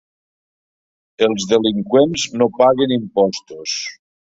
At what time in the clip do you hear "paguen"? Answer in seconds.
2.59-2.97